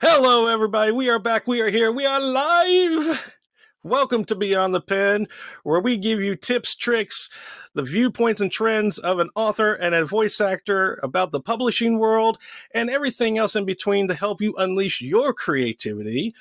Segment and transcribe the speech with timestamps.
[0.00, 0.92] Hello, everybody.
[0.92, 1.48] We are back.
[1.48, 1.90] We are here.
[1.90, 3.34] We are live.
[3.82, 5.26] Welcome to Beyond the Pen,
[5.64, 7.28] where we give you tips, tricks,
[7.74, 12.38] the viewpoints and trends of an author and a voice actor about the publishing world
[12.72, 16.32] and everything else in between to help you unleash your creativity.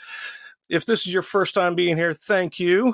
[0.70, 2.94] If this is your first time being here, thank you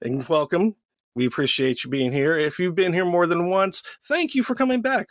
[0.00, 0.76] and welcome.
[1.14, 2.38] We appreciate you being here.
[2.38, 5.08] If you've been here more than once, thank you for coming back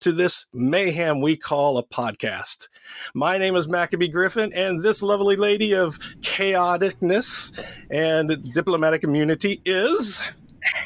[0.00, 2.68] to this mayhem we call a podcast.
[3.14, 7.58] My name is Maccabee Griffin, and this lovely lady of chaoticness
[7.90, 10.22] and diplomatic immunity is.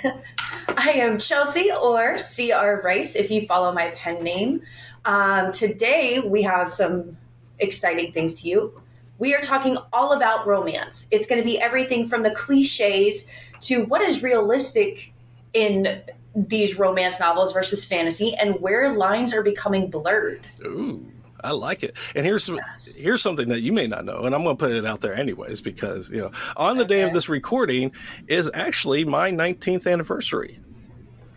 [0.77, 4.63] I am Chelsea or CR Rice if you follow my pen name.
[5.05, 7.17] Um, today we have some
[7.59, 8.81] exciting things to you.
[9.19, 11.07] We are talking all about romance.
[11.11, 13.29] It's going to be everything from the cliches
[13.63, 15.13] to what is realistic
[15.53, 16.03] in
[16.35, 20.47] these romance novels versus fantasy and where lines are becoming blurred.
[20.65, 21.05] Ooh.
[21.43, 21.97] I like it.
[22.15, 22.95] And here's yes.
[22.95, 25.15] here's something that you may not know, and I'm going to put it out there
[25.15, 26.97] anyways because you know on the okay.
[26.97, 27.93] day of this recording
[28.29, 30.61] is actually my 19th anniversary.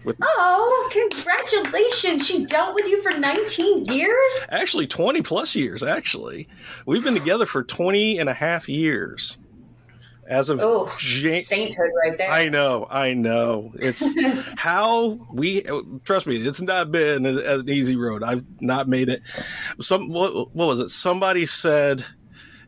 [0.04, 2.28] With oh, congratulations!
[2.28, 4.34] She dealt with you for 19 years.
[4.50, 5.82] Actually, 20 plus years.
[5.82, 6.50] Actually,
[6.86, 9.38] we've been together for 20 and a half years
[10.28, 12.30] as of oh, Jan- sainthood right there.
[12.30, 13.72] I know, I know.
[13.76, 14.04] It's
[14.58, 15.64] how we
[16.04, 16.38] trust me.
[16.38, 18.24] It's not been an easy road.
[18.24, 19.22] I've not made it.
[19.82, 20.90] Some what, what was it?
[20.90, 22.06] Somebody said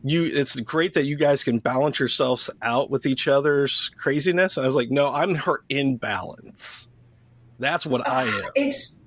[0.02, 0.24] you.
[0.24, 4.56] It's great that you guys can balance yourselves out with each other's craziness.
[4.56, 6.88] And I was like, no, I'm her imbalance.
[7.58, 8.50] That's what I am.
[8.54, 9.02] It's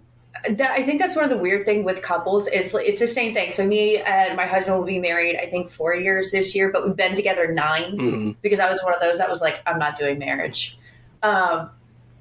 [0.49, 3.33] that, I think that's one of the weird thing with couples is it's the same
[3.33, 3.51] thing.
[3.51, 6.85] So me and my husband will be married, I think four years this year, but
[6.85, 8.31] we've been together 9 mm-hmm.
[8.41, 10.77] because I was one of those that was like, I'm not doing marriage.
[11.23, 11.69] Um,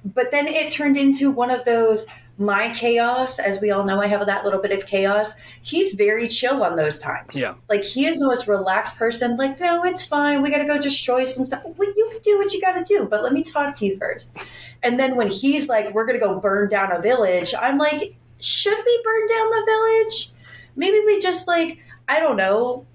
[0.05, 2.07] but then it turned into one of those
[2.39, 5.33] my chaos, as we all know, I have that little bit of chaos.
[5.63, 7.35] He's very chill on those times.
[7.35, 7.55] Yeah.
[7.69, 9.37] Like he is the most relaxed person.
[9.37, 10.41] Like, no, it's fine.
[10.41, 11.65] We got to go destroy some stuff.
[11.65, 13.99] Well, you can do what you got to do, but let me talk to you
[13.99, 14.37] first.
[14.85, 18.15] And then when he's like, we're going to go burn down a village, I'm like,
[18.41, 20.31] should we burn down the village?
[20.77, 22.87] Maybe we just like, I don't know,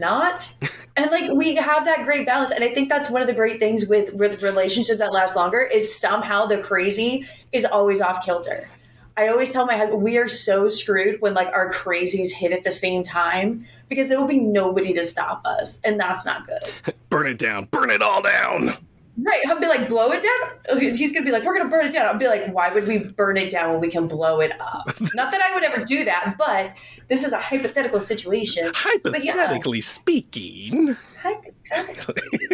[0.00, 0.52] not.
[0.96, 2.50] and like we have that great balance.
[2.50, 5.60] And i think that's one of the great things with with relationships that last longer
[5.60, 8.68] is somehow the crazy is always off kilter.
[9.16, 12.64] I always tell my husband we are so screwed when like our crazies hit at
[12.64, 15.80] the same time because there will be nobody to stop us.
[15.84, 16.94] And that's not good.
[17.10, 17.66] Burn it down.
[17.66, 18.76] Burn it all down
[19.22, 19.42] Right.
[19.46, 20.80] I'll be like, blow it down.
[20.80, 22.06] He's going to be like, we're going to burn it down.
[22.06, 24.86] I'll be like, why would we burn it down when we can blow it up?
[25.14, 26.76] Not that I would ever do that, but
[27.08, 28.70] this is a hypothetical situation.
[28.74, 29.84] Hypothetically yeah.
[29.84, 30.96] speaking.
[31.20, 32.48] Hypothetically.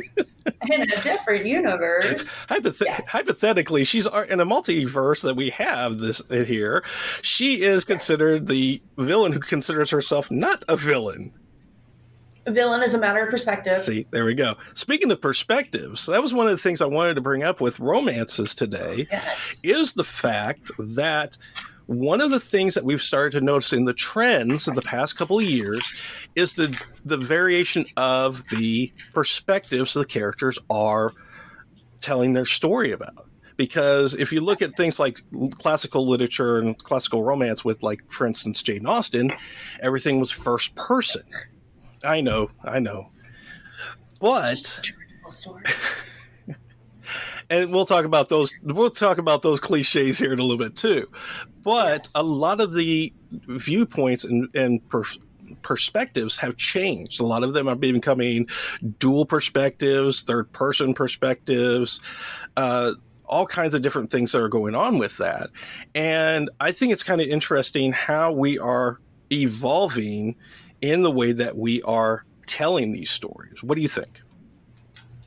[0.71, 2.35] in a different universe.
[2.49, 3.01] Hypothet- yeah.
[3.07, 6.83] Hypothetically, she's in a multiverse that we have this here.
[7.23, 11.33] She is considered the villain who considers herself not a villain
[12.49, 13.79] villain is a matter of perspective.
[13.79, 14.57] See, there we go.
[14.75, 17.81] Speaking of perspectives, that was one of the things I wanted to bring up with
[17.81, 19.57] romances today yes.
[19.63, 21.37] is the fact that
[21.87, 25.17] one of the things that we've started to notice in the trends in the past
[25.17, 25.87] couple of years
[26.35, 31.13] is the the variation of the perspectives the characters are
[32.01, 37.23] telling their story about because if you look at things like classical literature and classical
[37.23, 39.33] romance with like for instance jane austen
[39.81, 41.23] everything was first person
[42.05, 43.11] I know, I know.
[44.21, 44.81] But
[47.51, 50.77] and we'll talk about those we'll talk about those cliches here in a little bit
[50.77, 51.09] too.
[51.63, 55.03] But a lot of the viewpoints and, and per,
[55.63, 57.21] perspectives have changed.
[57.21, 58.49] A lot of them are becoming
[58.99, 62.01] dual perspectives, third person perspectives,
[62.57, 62.93] uh,
[63.25, 65.51] all kinds of different things that are going on with that.
[65.95, 69.01] And I think it's kind of interesting how we are
[69.33, 70.37] evolving
[70.81, 73.63] in the way that we are telling these stories.
[73.63, 74.23] What do you think?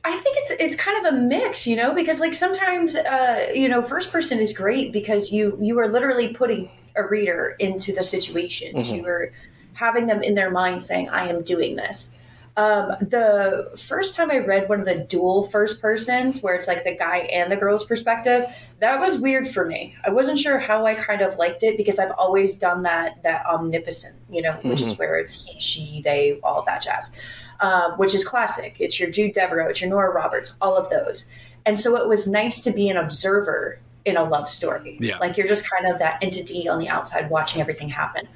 [0.02, 3.68] I think it's it's kind of a mix, you know, because like sometimes uh, you
[3.68, 8.02] know, first person is great because you you are literally putting a reader into the
[8.02, 8.74] situation.
[8.74, 8.94] Mm-hmm.
[8.94, 9.32] You are
[9.74, 12.12] having them in their mind saying, "I am doing this."
[12.56, 16.84] Um, the first time I read one of the dual first persons, where it's like
[16.84, 18.44] the guy and the girl's perspective,
[18.80, 19.94] that was weird for me.
[20.04, 23.46] I wasn't sure how I kind of liked it because I've always done that that
[23.46, 24.90] omnipotent, you know, which mm-hmm.
[24.90, 27.12] is where it's he, she, they, all that jazz,
[27.60, 28.76] um, which is classic.
[28.78, 31.28] It's your Jude Deveraux, it's your Nora Roberts, all of those.
[31.64, 34.96] And so it was nice to be an observer in a love story.
[35.00, 35.18] Yeah.
[35.18, 38.28] Like you're just kind of that entity on the outside watching everything happen.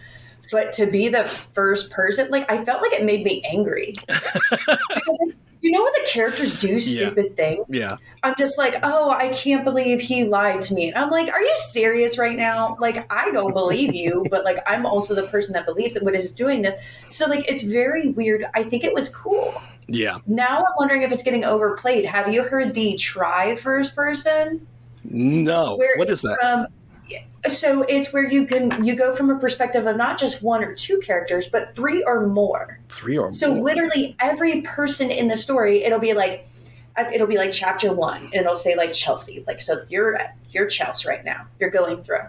[0.50, 3.94] But to be the first person, like I felt like it made me angry.
[4.06, 5.18] because,
[5.64, 7.36] you know when the characters do stupid yeah.
[7.36, 7.66] things?
[7.70, 7.96] Yeah.
[8.22, 10.88] I'm just like, oh, I can't believe he lied to me.
[10.88, 12.76] And I'm like, are you serious right now?
[12.78, 16.14] Like, I don't believe you, but like, I'm also the person that believes that what
[16.14, 16.78] is doing this.
[17.08, 18.44] So like, it's very weird.
[18.52, 19.58] I think it was cool.
[19.86, 20.18] Yeah.
[20.26, 22.04] Now I'm wondering if it's getting overplayed.
[22.04, 24.66] Have you heard the try first person?
[25.04, 25.76] No.
[25.76, 26.38] Where what is that?
[26.40, 26.66] From,
[27.48, 30.74] so it's where you can you go from a perspective of not just one or
[30.74, 32.80] two characters but three or more.
[32.88, 33.64] Three or so more.
[33.64, 36.48] literally every person in the story it'll be like
[36.96, 40.18] uh, it'll be like chapter one and it'll say like chelsea like so you're
[40.50, 41.46] you're chelsea right now.
[41.60, 42.26] You're going through.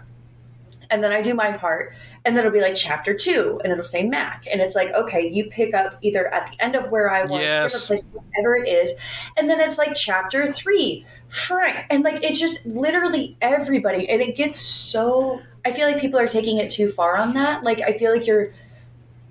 [0.90, 1.94] And then i do my part
[2.26, 4.46] and then it'll be like chapter two and it'll say mac.
[4.50, 7.30] And it's like okay you pick up either at the end of where i was
[7.30, 7.86] yes.
[7.86, 8.92] place, whatever it is.
[9.38, 11.86] And then it's like chapter three frank.
[11.88, 14.08] And like it's just literally everybody.
[14.08, 17.62] And it gets so i feel like people are taking it too far on that.
[17.62, 18.52] Like i feel like you're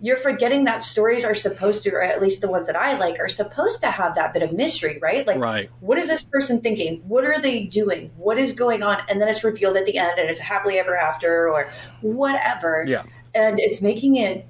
[0.05, 3.19] you're forgetting that stories are supposed to, or at least the ones that I like,
[3.19, 5.25] are supposed to have that bit of mystery, right?
[5.25, 5.71] Like, right.
[5.79, 7.01] what is this person thinking?
[7.07, 8.11] What are they doing?
[8.15, 8.99] What is going on?
[9.09, 12.85] And then it's revealed at the end, and it's happily ever after, or whatever.
[12.87, 13.01] Yeah.
[13.33, 14.45] And it's making it,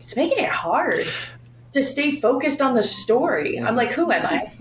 [0.00, 1.06] it's making it hard
[1.74, 3.60] to stay focused on the story.
[3.60, 4.52] I'm like, who am I?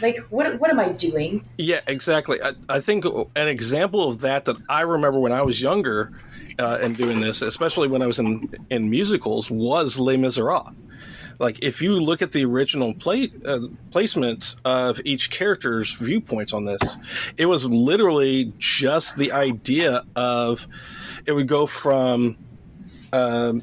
[0.00, 1.42] Like, what what am I doing?
[1.58, 2.40] Yeah, exactly.
[2.42, 6.12] I, I think an example of that that I remember when I was younger
[6.58, 10.74] uh, in doing this, especially when I was in in musicals, was Les Miserables.
[11.38, 13.60] Like if you look at the original play uh,
[13.90, 16.98] placement of each character's viewpoints on this,
[17.38, 20.68] it was literally just the idea of
[21.26, 22.36] it would go from
[23.14, 23.62] um,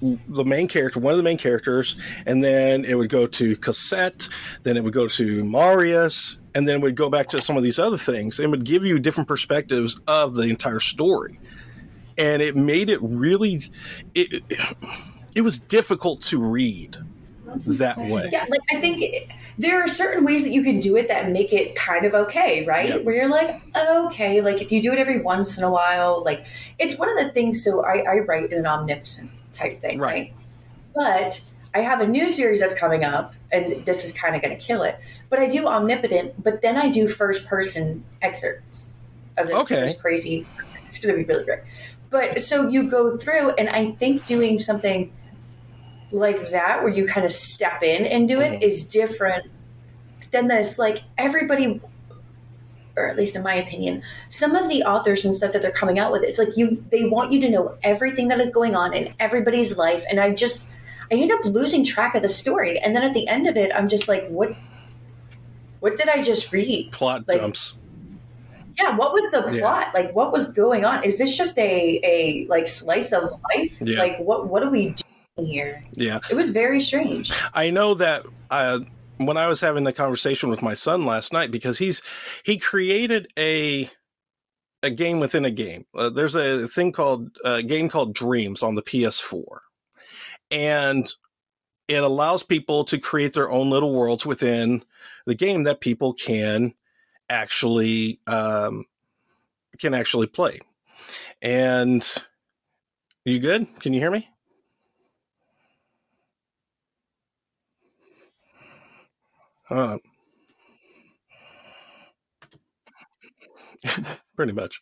[0.00, 4.28] the main character, one of the main characters, and then it would go to Cosette,
[4.62, 7.62] then it would go to Marius, and then it would go back to some of
[7.62, 11.38] these other things, and would give you different perspectives of the entire story
[12.18, 13.70] and it made it really
[14.14, 14.42] it,
[15.34, 16.96] it was difficult to read
[17.66, 18.28] that way.
[18.30, 21.52] Yeah, like I think there are certain ways that you can do it that make
[21.52, 22.88] it kind of okay, right?
[22.88, 23.04] Yep.
[23.04, 26.44] Where you're like, okay, like if you do it every once in a while, like
[26.78, 27.64] it's one of the things.
[27.64, 29.30] So I, I write in an omnipotent
[29.60, 30.14] type thing, right?
[30.14, 30.34] right?
[30.94, 31.40] But
[31.74, 34.62] I have a new series that's coming up, and this is kind of going to
[34.62, 34.98] kill it.
[35.28, 38.92] But I do omnipotent, but then I do first person excerpts
[39.36, 39.74] of this, okay.
[39.76, 40.46] this crazy.
[40.86, 41.60] It's going to be really great.
[42.10, 45.12] But so you go through, and I think doing something
[46.10, 48.62] like that, where you kind of step in and do it, mm-hmm.
[48.62, 49.46] is different
[50.32, 50.76] than this.
[50.76, 51.80] Like everybody,
[52.96, 55.98] or at least in my opinion, some of the authors and stuff that they're coming
[55.98, 58.94] out with, it's like you they want you to know everything that is going on
[58.94, 60.68] in everybody's life, and I just
[61.10, 63.72] I end up losing track of the story, and then at the end of it,
[63.74, 64.54] I'm just like, what?
[65.80, 66.92] What did I just read?
[66.92, 67.74] Plot like, dumps
[68.80, 69.90] yeah what was the plot yeah.
[69.94, 73.98] like what was going on is this just a a like slice of life yeah.
[73.98, 74.94] like what what are we
[75.36, 78.80] doing here yeah it was very strange i know that uh
[79.26, 82.02] when i was having the conversation with my son last night because he's
[82.44, 83.90] he created a
[84.82, 88.74] a game within a game uh, there's a thing called a game called dreams on
[88.74, 89.58] the ps4
[90.50, 91.14] and
[91.88, 94.84] it allows people to create their own little worlds within
[95.26, 96.72] the game that people can
[97.28, 98.84] actually um,
[99.78, 100.60] can actually play.
[101.42, 102.06] And
[103.24, 103.66] you good?
[103.80, 104.28] Can you hear me?
[109.70, 109.98] Uh,
[114.36, 114.78] pretty much.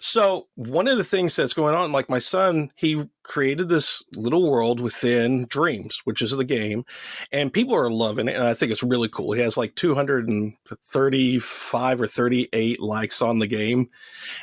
[0.00, 4.50] So one of the things that's going on, like my son, he created this little
[4.50, 6.84] world within Dreams, which is the game,
[7.30, 9.32] and people are loving it, and I think it's really cool.
[9.32, 13.88] He has like 235 or 38 likes on the game,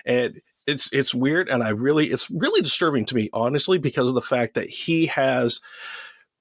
[0.05, 4.15] and it's it's weird, and I really it's really disturbing to me, honestly, because of
[4.15, 5.59] the fact that he has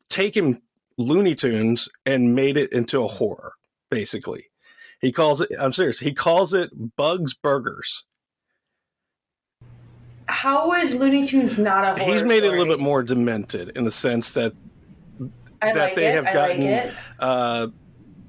[0.08, 0.62] taken
[0.98, 3.52] Looney Tunes and made it into a horror,
[3.90, 4.46] basically.
[5.00, 5.50] He calls it.
[5.60, 5.98] I'm serious.
[5.98, 8.04] He calls it Bugs Burgers.
[10.28, 12.02] How is Looney Tunes not a?
[12.02, 12.12] Horror?
[12.12, 12.48] He's made story?
[12.48, 14.54] it a little bit more demented in the sense that
[15.62, 16.14] I that like they it.
[16.14, 17.66] have gotten like uh,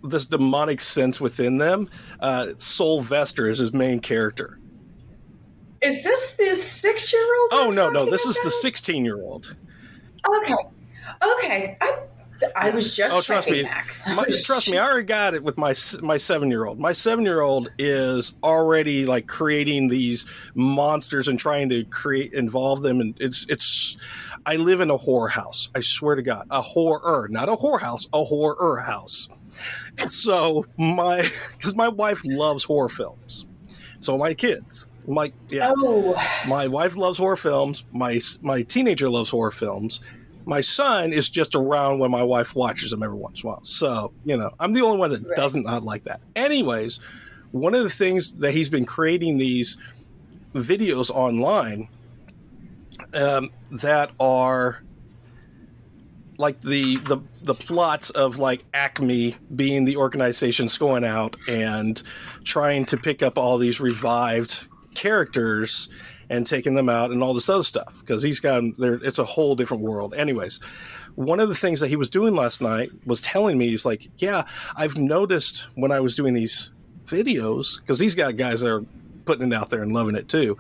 [0.04, 1.90] this demonic sense within them.
[2.20, 4.60] Uh, Sylvester is his main character.
[5.82, 7.50] Is this this six year old?
[7.54, 9.56] Oh no, no, this is the sixteen year old.
[10.28, 10.54] Okay,
[11.24, 11.78] okay.
[11.80, 12.00] I
[12.56, 13.68] I was just oh, trust me,
[14.08, 14.78] my, trust me.
[14.78, 16.80] I already got it with my my seven year old.
[16.80, 22.82] My seven year old is already like creating these monsters and trying to create involve
[22.82, 23.98] them, and it's it's.
[24.46, 25.70] I live in a horror house.
[25.76, 29.30] I swear to God, a horror, not a whorehouse, a horror house.
[30.08, 33.48] So my because my wife loves horror films,
[34.00, 34.88] so my kids.
[35.10, 36.22] My yeah, oh.
[36.48, 37.86] my wife loves horror films.
[37.94, 40.02] My my teenager loves horror films
[40.48, 43.64] My son is just around when my wife watches them every once in a while.
[43.66, 45.36] So, you know, I'm the only one that right.
[45.36, 46.22] doesn't not like that.
[46.38, 47.02] Anyways,
[47.52, 49.78] one of the things that he's been creating these
[50.54, 51.90] videos online
[53.14, 54.82] um, that are
[56.38, 62.02] like the the the plots of like Acme being the organizations going out and
[62.46, 65.90] trying to pick up all these revived characters
[66.30, 68.96] and taking them out and all this other stuff because he's got there.
[68.96, 70.14] It's a whole different world.
[70.14, 70.60] Anyways,
[71.16, 74.10] one of the things that he was doing last night was telling me he's like,
[74.18, 74.44] yeah,
[74.76, 76.72] I've noticed when I was doing these
[77.06, 78.86] videos because he's got guys that are
[79.26, 80.58] putting it out there and loving it too.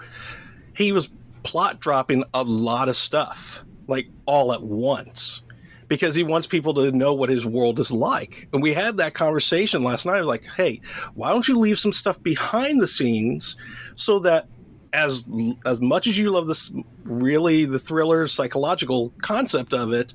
[0.75, 1.09] He was
[1.43, 5.43] plot dropping a lot of stuff like all at once
[5.87, 8.47] because he wants people to know what his world is like.
[8.51, 10.25] And we had that conversation last night.
[10.25, 10.81] Like, hey,
[11.13, 13.55] why don't you leave some stuff behind the scenes
[13.95, 14.47] so that
[14.93, 15.23] as
[15.65, 16.71] as much as you love this
[17.03, 20.13] really the thriller psychological concept of it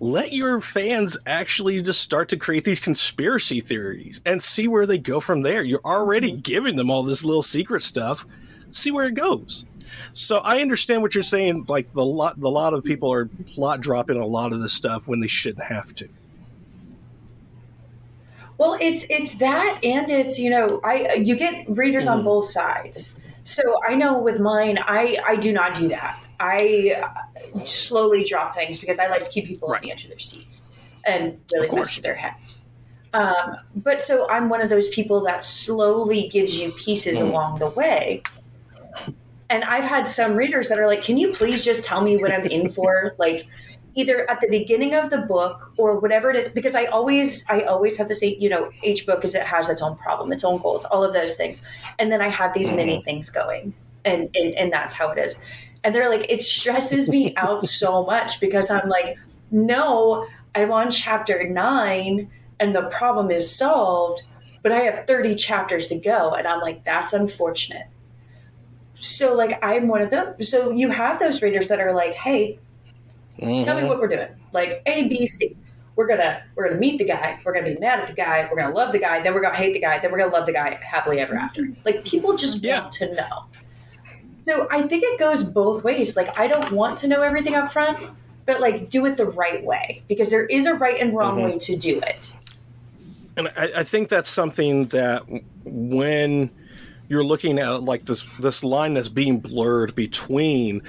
[0.00, 4.98] let your fans actually just start to create these conspiracy theories and see where they
[4.98, 6.40] go from there you're already mm-hmm.
[6.40, 8.26] giving them all this little secret stuff
[8.70, 9.64] see where it goes
[10.12, 11.66] so I understand what you're saying.
[11.68, 15.06] Like the lot, the lot of people are plot dropping a lot of this stuff
[15.06, 16.08] when they shouldn't have to.
[18.56, 22.26] Well, it's it's that, and it's you know, I you get readers on mm-hmm.
[22.26, 23.18] both sides.
[23.48, 26.22] So I know with mine, I I do not do that.
[26.38, 27.02] I
[27.64, 29.80] slowly drop things because I like to keep people right.
[29.80, 30.60] on the edge of their seats
[31.06, 32.66] and really mess with their heads.
[33.14, 37.22] Um, but so I'm one of those people that slowly gives you pieces mm.
[37.22, 38.22] along the way
[39.50, 42.32] and I've had some readers that are like, "Can you please just tell me what
[42.32, 43.46] I'm in for?" like
[43.98, 47.62] either at the beginning of the book or whatever it is because I always I
[47.62, 50.44] always have to say, you know, each book is it has its own problem, its
[50.44, 51.64] own goals, all of those things.
[51.98, 53.04] And then I have these many mm-hmm.
[53.04, 53.74] things going.
[54.04, 55.36] And, and and that's how it is.
[55.82, 59.18] And they're like, it stresses me out so much because I'm like,
[59.50, 64.22] no, I'm on chapter nine and the problem is solved,
[64.62, 66.34] but I have 30 chapters to go.
[66.34, 67.86] And I'm like, that's unfortunate
[69.00, 70.34] so like I'm one of them.
[70.42, 72.58] So you have those readers that are like, hey,
[73.38, 73.64] mm-hmm.
[73.64, 73.88] tell me mm-hmm.
[73.88, 74.28] what we're doing.
[74.52, 75.56] Like A, B, C.
[75.96, 77.40] We're gonna we're gonna meet the guy.
[77.44, 78.48] We're gonna be mad at the guy.
[78.50, 79.20] We're gonna love the guy.
[79.20, 79.98] Then we're gonna hate the guy.
[79.98, 81.68] Then we're gonna love the guy happily ever after.
[81.84, 82.82] Like people just yeah.
[82.82, 83.46] want to know.
[84.40, 86.16] So I think it goes both ways.
[86.16, 87.98] Like I don't want to know everything up front,
[88.46, 91.52] but like do it the right way because there is a right and wrong mm-hmm.
[91.52, 92.32] way to do it.
[93.36, 95.22] And I, I think that's something that
[95.64, 96.50] when
[97.08, 100.82] you're looking at like this this line that's being blurred between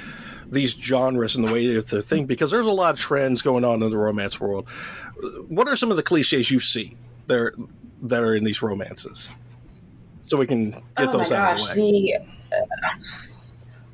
[0.49, 3.63] these genres and the way that they think because there's a lot of trends going
[3.63, 4.67] on in the romance world.
[5.47, 7.53] What are some of the cliches you see there
[8.03, 9.29] that are in these romances?
[10.23, 12.17] So we can get oh those out gosh, of the way.
[12.49, 12.95] The, uh,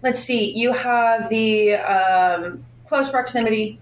[0.02, 0.52] let's see.
[0.52, 3.80] You have the um, close proximity.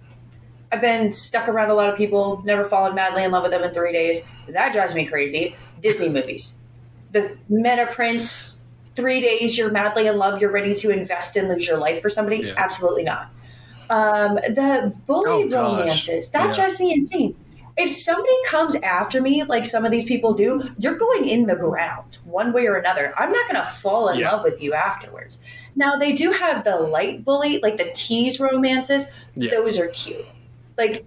[0.71, 3.63] I've been stuck around a lot of people, never fallen madly in love with them
[3.63, 4.27] in three days.
[4.47, 5.55] That drives me crazy.
[5.81, 6.57] Disney movies
[7.13, 8.61] the meta prince
[8.95, 12.09] three days you're madly in love you're ready to invest and lose your life for
[12.09, 12.38] somebody?
[12.38, 12.53] Yeah.
[12.57, 13.29] absolutely not.
[13.89, 16.55] Um, the bully oh, romances that yeah.
[16.55, 17.35] drives me insane.
[17.75, 21.55] If somebody comes after me like some of these people do you're going in the
[21.55, 23.13] ground one way or another.
[23.17, 24.31] I'm not going to fall in yeah.
[24.31, 25.39] love with you afterwards.
[25.75, 29.05] Now they do have the light bully like the tease romances.
[29.35, 30.25] Those are cute.
[30.77, 31.05] Like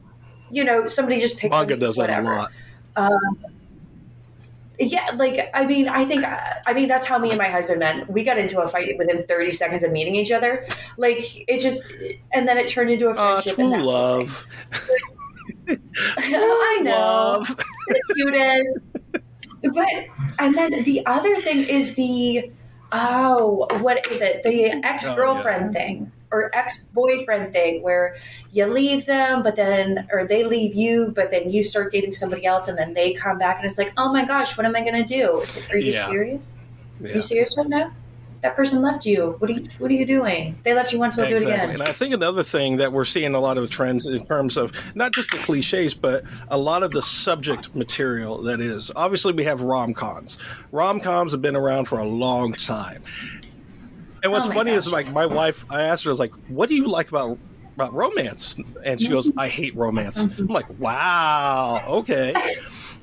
[0.51, 2.25] you know somebody just picks manga does whatever.
[2.25, 2.51] that
[2.97, 3.13] a lot.
[3.13, 3.56] Um,
[4.79, 8.11] yeah, like I mean, I think I mean that's how me and my husband met.
[8.11, 10.67] We got into a fight within 30 seconds of meeting each other.
[10.97, 11.93] Like it just,
[12.33, 13.53] and then it turned into a friendship.
[13.53, 14.47] Uh, true love.
[15.69, 17.57] I know, love.
[17.89, 18.85] the cutest.
[19.75, 19.89] But
[20.39, 22.51] and then the other thing is the
[22.93, 24.43] oh, what is it?
[24.43, 25.87] The ex girlfriend oh, yeah.
[25.87, 28.17] thing or ex boyfriend thing where
[28.53, 32.45] you leave them, but then, or they leave you, but then you start dating somebody
[32.45, 34.81] else and then they come back and it's like, oh my gosh, what am I
[34.81, 35.39] going to do?
[35.39, 36.07] Like, are you yeah.
[36.09, 36.55] serious?
[37.01, 37.11] Yeah.
[37.11, 37.93] Are you serious right now?
[38.43, 39.35] That person left you.
[39.39, 40.59] What are you What are you doing?
[40.63, 41.17] They left you once.
[41.17, 41.47] They'll exactly.
[41.47, 41.71] do it again.
[41.81, 44.73] And I think another thing that we're seeing a lot of trends in terms of
[44.95, 48.93] not just the cliches, but a lot of the subject material that is.
[48.95, 50.39] Obviously, we have rom coms.
[50.71, 53.03] Rom coms have been around for a long time,
[54.27, 54.79] and what's oh funny gosh.
[54.79, 57.39] is like my wife, I asked her, I was like, "What do you like about
[57.77, 62.35] about romance?" And she goes, "I hate romance." I'm like, "Wow, okay."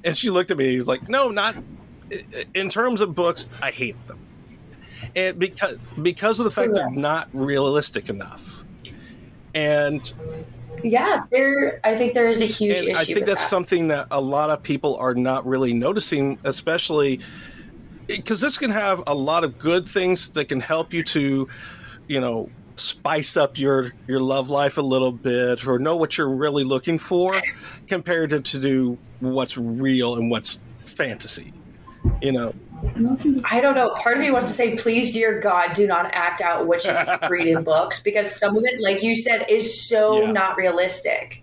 [0.04, 0.70] And she looked at me.
[0.70, 1.56] He's like, "No, not
[2.54, 3.48] in terms of books.
[3.62, 4.20] I hate them,
[5.16, 8.66] and because because of the fact they're not realistic enough."
[9.56, 10.14] And
[10.84, 11.80] yeah, there.
[11.86, 12.94] I think there is a huge issue.
[12.98, 13.50] I think that's that.
[13.50, 17.22] something that a lot of people are not really noticing, especially
[18.08, 21.48] because this can have a lot of good things that can help you to,
[22.08, 26.30] you know, spice up your your love life a little bit or know what you're
[26.30, 27.40] really looking for
[27.88, 31.54] compared to, to do what's real and what's fantasy
[32.22, 32.52] you know
[33.46, 33.92] I don't know.
[33.92, 36.92] Part of me wants to say, please, dear God, do not act out what you
[37.30, 40.32] read in books because some of it, like you said, is so Yeah.
[40.34, 41.43] not realistic.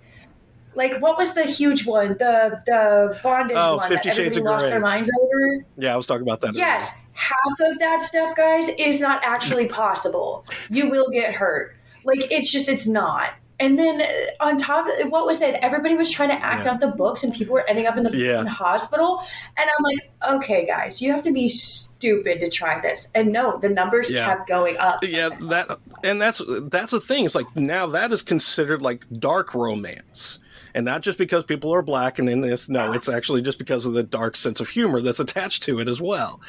[0.75, 2.17] Like, what was the huge one?
[2.19, 4.71] The the bondage Oh, one Fifty that Shades everybody of lost Grey.
[4.71, 5.65] their minds over?
[5.77, 9.67] yeah i was talking about that Yes, half of that stuff, guys, is not actually
[9.67, 10.45] possible.
[10.71, 11.77] You will get hurt.
[12.05, 13.33] Like it's just it's not.
[13.61, 14.07] And then uh,
[14.45, 15.55] on top, of what was it?
[15.63, 16.73] Everybody was trying to act Yeah.
[16.73, 18.45] out the books, and people were ending up in the Yeah.
[18.47, 19.23] hospital.
[19.57, 20.11] And I'm like,
[20.43, 23.09] okay, guys, you have to be stupid to try this.
[23.15, 24.25] And no, the numbers Yeah.
[24.27, 25.05] kept going up.
[25.05, 26.41] yeah that and that's
[26.71, 30.39] that's the thing it's like now that is considered like dark romance
[30.75, 33.85] and not just because people are black and in this no it's actually just because
[33.87, 36.41] of the dark sense of humor that's attached to it as well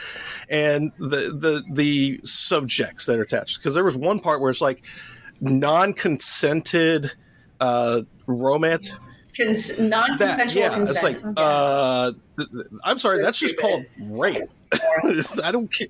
[0.49, 4.61] and the the the subjects that are attached because there was one part where it's
[4.61, 4.83] like
[5.41, 7.11] non-consented
[7.59, 8.97] uh romance
[9.35, 11.17] Cons- non-consensual yeah consent.
[11.17, 12.11] it's like uh
[12.83, 14.43] i'm sorry You're that's just called rape
[15.43, 15.87] i don't care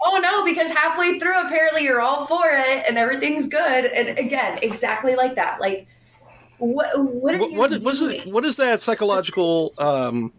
[0.00, 3.84] Oh no, because halfway through, apparently you're all for it and everything's good.
[3.86, 5.60] And again, exactly like that.
[5.60, 5.88] Like,
[6.58, 6.86] what?
[7.04, 7.82] What are what, you what doing?
[7.82, 10.32] was it what is that psychological um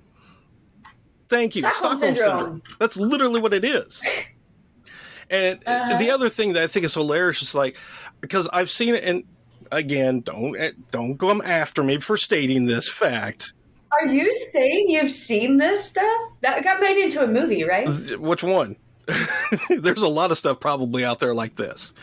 [1.27, 2.39] thank you Stockholm stockholm, syndrome.
[2.39, 2.61] syndrome.
[2.79, 4.01] that's literally what it is
[5.29, 5.97] and Uh-huh.
[5.97, 7.75] the other thing that i think is hilarious is like
[8.21, 9.23] because i've seen it and
[9.71, 10.57] again don't
[10.91, 13.53] don't come after me for stating this fact
[13.91, 16.21] Are you saying you've seen this stuff?
[16.41, 17.87] That got made into a movie, right?
[18.19, 18.75] Which one
[19.69, 21.93] there's a lot of stuff probably out there like this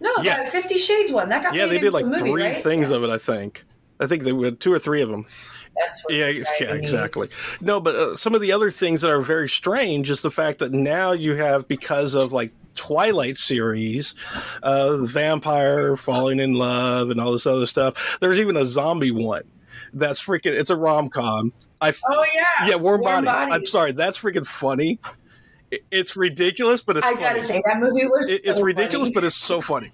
[0.00, 0.44] No, Yeah.
[0.44, 1.28] the Fifty Shades one.
[1.30, 1.74] That got made into a movie.
[1.74, 2.62] yeah they did like movie, three right?
[2.62, 3.64] things of it i think
[4.00, 5.24] i think they had two or three of them
[5.76, 6.28] That's Yeah,
[6.60, 7.28] yeah, exactly.
[7.60, 10.58] No, but uh, some of the other things that are very strange is the fact
[10.60, 14.14] that now you have because of like Twilight series,
[14.62, 18.18] uh, the vampire falling in love and all this other stuff.
[18.20, 19.42] There's even a zombie one
[19.92, 20.52] that's freaking.
[20.58, 21.52] It's a rom com.
[21.80, 23.52] I Oh yeah, yeah, warm, Warm bodies.
[23.54, 24.98] I'm sorry, that's freaking funny.
[25.90, 27.22] It's ridiculous, but it's I funny.
[27.22, 28.28] gotta say that movie was.
[28.30, 29.14] It- it's so ridiculous, funny.
[29.14, 29.92] but it's so funny.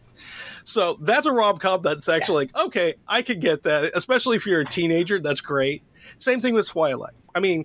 [0.64, 4.46] So that's a rom com that's actually like, okay, I could get that, especially if
[4.46, 5.18] you're a teenager.
[5.18, 5.82] That's great.
[6.18, 7.14] Same thing with Twilight.
[7.34, 7.64] I mean,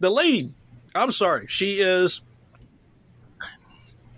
[0.00, 0.54] the lady,
[0.94, 2.20] I'm sorry, she is.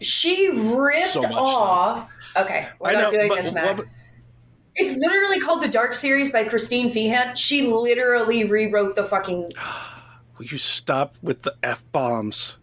[0.00, 2.10] She ripped So off.
[2.36, 3.76] Okay, we're I not know, doing but, this, Matt.
[3.78, 3.86] but-
[4.76, 7.36] It's literally called the Dark Series by Christine Feehan.
[7.36, 9.52] She literally rewrote the fucking.
[10.38, 12.58] will you stop with the f bombs?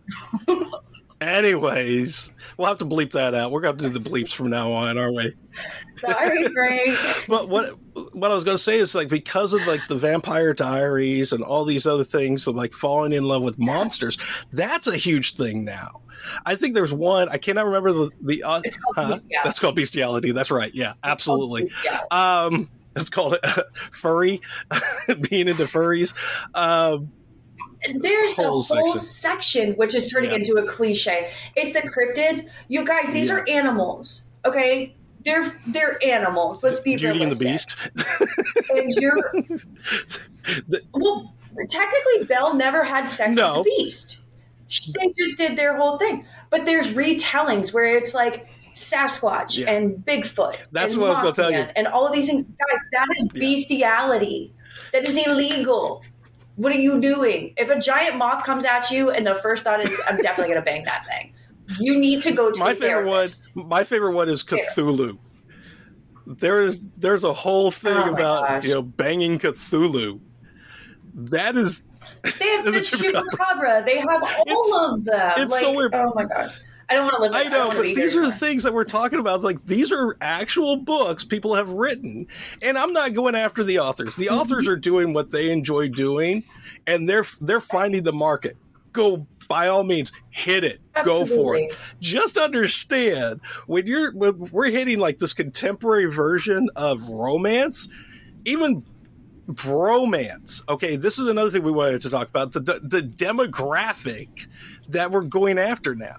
[1.21, 3.51] Anyways, we'll have to bleep that out.
[3.51, 5.33] We're going to do the bleeps from now on, aren't we?
[5.95, 6.97] Sorry, Frank.
[7.27, 7.77] but what
[8.15, 11.43] what I was going to say is like because of like the Vampire Diaries and
[11.43, 14.17] all these other things of like falling in love with monsters,
[14.51, 16.01] that's a huge thing now.
[16.45, 19.17] I think there's one I cannot remember the the uh, It's called huh?
[19.43, 20.31] that's called bestiality.
[20.31, 20.73] That's right.
[20.73, 21.69] Yeah, absolutely.
[21.83, 22.01] Yeah.
[22.09, 23.37] Um, it's called
[23.91, 24.41] furry,
[25.29, 26.13] being into furries.
[26.55, 27.11] Um,
[27.93, 28.97] There's Whole a whole section.
[28.97, 30.37] section which is turning Yeah.
[30.37, 31.31] into a cliche.
[31.55, 32.41] It's the cryptids.
[32.69, 33.35] You guys, these Yeah.
[33.35, 34.23] are animals.
[34.45, 34.95] Okay,
[35.25, 36.63] they're they're animals.
[36.63, 37.43] Let's be Beauty and the.
[37.43, 37.75] Beast.
[38.75, 39.31] And you're
[40.93, 41.33] well,
[41.69, 43.57] technically, Belle never had sex No.
[43.59, 44.21] with the Beast.
[44.99, 46.25] They just did their whole thing.
[46.49, 49.71] But there's retellings where it's like Sasquatch Yeah.
[49.71, 50.57] and Bigfoot.
[50.71, 51.67] That's and what I was gonna tell you.
[51.75, 53.39] And all of these things, guys, that is Yeah.
[53.39, 54.53] bestiality.
[54.91, 56.03] That is illegal.
[56.57, 57.53] What are you doing?
[57.57, 60.63] If a giant moth comes at you and the first thought is, I'm definitely going
[60.63, 61.33] to bang that thing,
[61.79, 63.27] you need to go to my favorite one.
[63.67, 65.17] My favorite one is Cthulhu.
[66.27, 68.63] There is there's a whole thing Oh about gosh.
[68.65, 70.19] you know banging Cthulhu.
[71.13, 71.87] That is
[72.39, 73.85] They have The chupacabra.
[73.85, 75.31] They have all It's- of them.
[75.37, 75.93] it's like, so weird.
[75.93, 76.51] Oh my god.
[76.87, 77.31] I don't want to live.
[77.33, 79.41] I know, but these are the things that we're talking about.
[79.41, 82.27] Like these are actual books people have written,
[82.61, 84.15] and I'm not going after the authors.
[84.15, 86.43] The authors are doing what they enjoy doing,
[86.85, 88.55] and they're they're finding the market.
[88.93, 90.81] Go by all means, hit it.
[91.03, 91.77] Go for it.
[92.01, 97.87] Just understand when you're when we're hitting like this contemporary version of romance,
[98.45, 98.83] even
[99.47, 100.61] bromance.
[100.67, 104.47] Okay, this is another thing we wanted to talk about the the demographic
[104.89, 106.17] that we're going after now.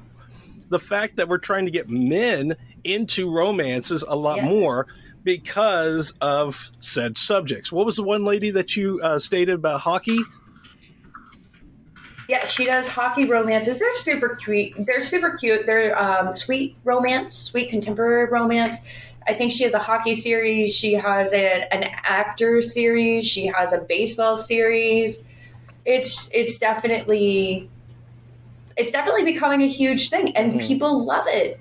[0.69, 4.87] The fact that we're trying to get men into romances a lot more
[5.23, 7.73] because of said subjects.
[7.73, 10.21] What was the one lady that you uh, stated about hockey?
[12.29, 13.79] Yeah, she does hockey romances.
[13.79, 14.75] They're super cute.
[14.85, 15.65] They're super cute.
[15.67, 18.79] They're um, sweet romance, sweet contemporary romance.
[19.29, 20.75] I think she has a hockey series.
[20.75, 23.27] She has a, an actor series.
[23.27, 25.27] She has a baseball series.
[25.85, 27.71] It's it's definitely
[28.77, 30.67] it's definitely becoming a huge thing, and Mhm.
[30.67, 31.61] people love it.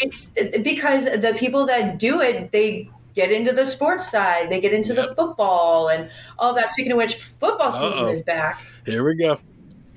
[0.00, 0.30] it's
[0.62, 4.94] because the people that do it, they get into the sports side, they get into
[4.94, 5.08] yep.
[5.08, 6.08] the football and
[6.38, 6.70] all that.
[6.70, 8.12] Speaking of which, football season Uh-oh.
[8.12, 8.60] is back.
[8.86, 9.40] Here we go.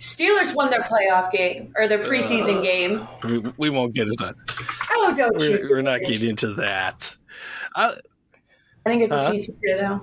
[0.01, 3.07] Steelers won their playoff game or their preseason uh, game.
[3.23, 4.35] We, we, won't get into that.
[4.89, 5.67] Oh, don't we're, you?
[5.69, 7.15] We're not getting into that.
[7.75, 7.93] I,
[8.83, 10.01] I didn't get to uh, see TJ though.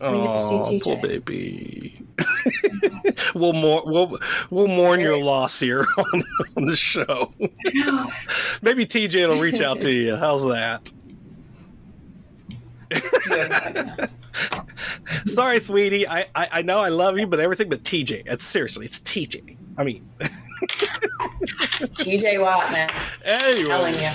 [0.00, 0.82] Oh, get to see TJ.
[0.82, 2.02] poor baby.
[3.34, 6.24] we'll more we'll we'll mourn your loss here on,
[6.56, 7.34] on the show.
[8.62, 10.16] Maybe TJ will reach out to you.
[10.16, 10.90] How's that?
[15.26, 16.06] Sorry, sweetie.
[16.06, 18.22] I, I, I know I love you, but everything but TJ.
[18.26, 19.56] It's seriously, it's TJ.
[19.76, 20.08] I mean,
[21.78, 22.90] TJ Watt, man.
[23.24, 23.68] Anyway.
[23.68, 24.10] Telling you.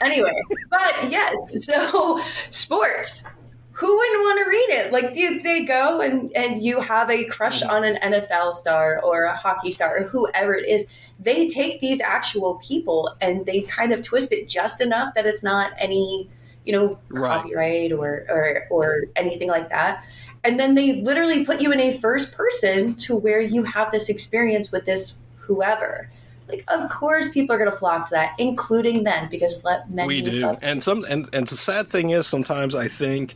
[0.00, 2.20] Anyway, but yes, so
[2.50, 3.24] sports.
[3.72, 4.92] Who wouldn't want to read it?
[4.92, 7.70] Like, do they go and, and you have a crush mm-hmm.
[7.70, 10.86] on an NFL star or a hockey star or whoever it is?
[11.18, 15.42] They take these actual people and they kind of twist it just enough that it's
[15.42, 16.28] not any
[16.64, 17.42] you know, right.
[17.42, 20.04] copyright or, or or anything like that.
[20.44, 24.08] And then they literally put you in a first person to where you have this
[24.08, 26.10] experience with this whoever.
[26.48, 30.06] Like, of course, people are going to flock to that, including men, because let men.
[30.06, 33.34] We do, and some, and and the sad thing is, sometimes I think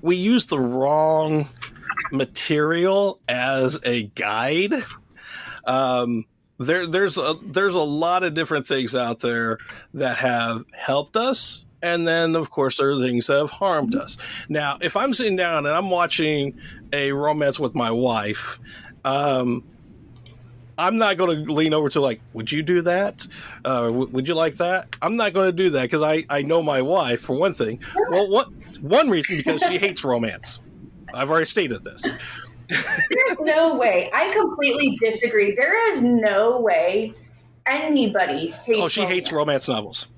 [0.00, 1.48] we use the wrong
[2.12, 4.72] material as a guide.
[5.66, 6.24] Um,
[6.58, 9.58] there, there's a there's a lot of different things out there
[9.94, 14.16] that have helped us and then, of course, there are things that have harmed us.
[14.48, 16.58] Now, if I'm sitting down and I'm watching
[16.92, 18.58] a romance with my wife,
[19.04, 19.64] um,
[20.76, 23.26] I'm not going to lean over to like, would you do that?
[23.64, 24.94] Uh, w- would you like that?
[25.02, 27.80] I'm not going to do that because I, I know my wife for one thing.
[28.10, 28.48] Well, what
[28.80, 30.60] one reason because she hates romance.
[31.12, 32.02] I've already stated this.
[32.68, 34.10] There's no way.
[34.12, 35.54] I completely disagree.
[35.54, 37.14] There is no way
[37.66, 38.80] anybody hates.
[38.80, 39.14] Oh, she romance.
[39.14, 40.08] hates romance novels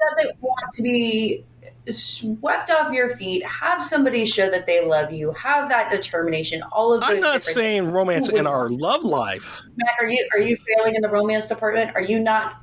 [0.00, 1.44] doesn't want to be
[1.88, 6.92] swept off your feet, have somebody show that they love you, have that determination, all
[6.92, 7.10] of those.
[7.10, 7.92] I'm not saying things.
[7.92, 9.62] romance in our love life.
[9.76, 11.94] Matt, are you are you failing in the romance department?
[11.94, 12.62] Are you not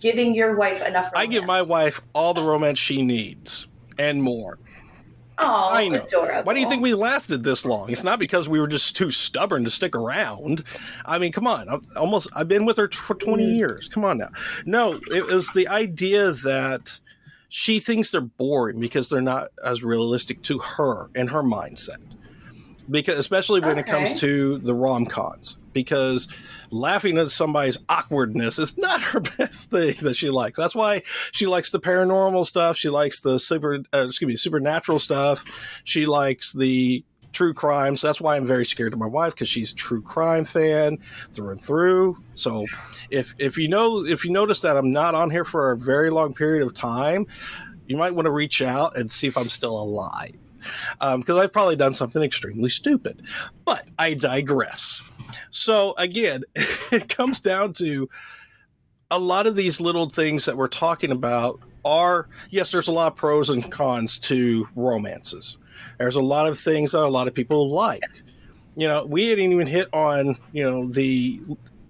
[0.00, 1.12] giving your wife enough?
[1.12, 1.14] Romance?
[1.14, 4.58] I give my wife all the romance she needs and more.
[5.38, 6.02] Oh, I know.
[6.02, 6.44] Adorable.
[6.44, 7.90] Why do you think we lasted this long?
[7.90, 10.64] It's not because we were just too stubborn to stick around.
[11.04, 11.68] I mean, come on.
[11.68, 13.56] I've almost I've been with her for 20 mm.
[13.56, 13.88] years.
[13.88, 14.30] Come on now.
[14.64, 17.00] No, it was the idea that
[17.48, 21.98] she thinks they're boring because they're not as realistic to her and her mindset.
[22.88, 23.80] Because especially when okay.
[23.80, 26.26] it comes to the rom-coms because
[26.70, 30.58] laughing at somebody's awkwardness is not her best thing that she likes.
[30.58, 32.76] That's why she likes the paranormal stuff.
[32.76, 35.44] She likes the super, uh, excuse me, supernatural stuff.
[35.84, 38.00] She likes the true crimes.
[38.00, 40.98] That's why I'm very scared of my wife because she's a true crime fan
[41.34, 42.16] through and through.
[42.34, 42.66] So
[43.10, 46.08] if if you know if you notice that I'm not on here for a very
[46.08, 47.26] long period of time,
[47.86, 50.38] you might want to reach out and see if I'm still alive
[50.98, 53.22] because um, I've probably done something extremely stupid.
[53.64, 55.02] But I digress.
[55.50, 56.44] So again,
[56.92, 58.08] it comes down to
[59.10, 63.12] a lot of these little things that we're talking about are yes, there's a lot
[63.12, 65.56] of pros and cons to romances.
[65.98, 68.02] There's a lot of things that a lot of people like.
[68.74, 71.40] You know, we didn't even hit on, you know, the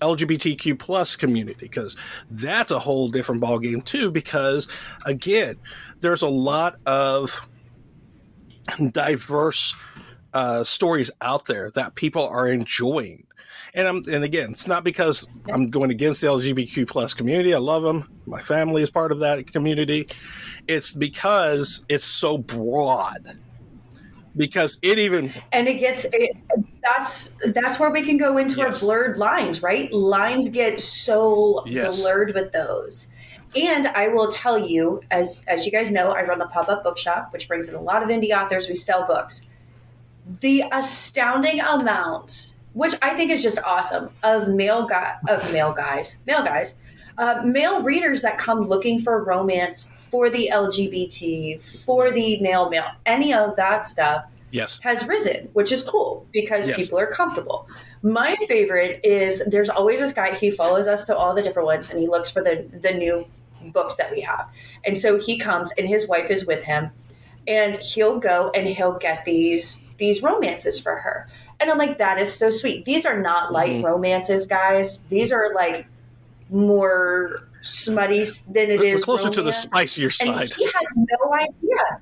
[0.01, 1.97] LGBTQ plus community because
[2.31, 4.11] that's a whole different ballgame too.
[4.11, 4.69] Because
[5.05, 5.57] again,
[6.01, 7.49] there's a lot of
[8.91, 9.75] diverse
[10.35, 13.27] uh, stories out there that people are enjoying.
[13.75, 17.55] And I'm, and again, it's not because I'm going against the LGBTQ plus community.
[17.55, 18.11] I love them.
[18.27, 20.09] My family is part of that community.
[20.67, 23.39] It's because it's so broad.
[24.37, 26.37] Because it even and it gets it,
[26.83, 28.83] that's that's where we can go into yes.
[28.83, 29.91] our blurred lines, right?
[29.91, 32.03] Lines get so yes.
[32.03, 33.09] blurred with those.
[33.55, 36.83] And I will tell you, as as you guys know, I run the pop up
[36.83, 38.69] bookshop, which brings in a lot of indie authors.
[38.69, 39.49] We sell books.
[40.41, 46.19] The astounding amount, which I think is just awesome, of male guy of male guys,
[46.27, 46.79] male guys,
[47.19, 52.91] uh, male readers that come looking for romance for the LGBT, for the male male,
[53.05, 54.25] any of that stuff.
[54.57, 54.81] Yes.
[54.83, 56.77] Has risen, which is cool because yes.
[56.77, 57.69] people are comfortable.
[58.03, 61.91] My favorite is there's always this guy, he follows us to all the different ones
[61.91, 63.27] and he looks for the the new
[63.73, 64.49] books that we have.
[64.85, 66.91] And so he comes and his wife is with him
[67.47, 71.29] and he'll go and he'll get these these romances for her.
[71.61, 72.85] And I'm like, that is so sweet.
[72.85, 73.87] These are not light mm-hmm.
[73.87, 75.05] romances, guys.
[75.05, 75.87] These are like
[76.51, 79.05] more smutty than it We're is.
[79.05, 79.37] closer romance.
[79.37, 80.43] to the spicier side.
[80.43, 82.01] And he had no idea.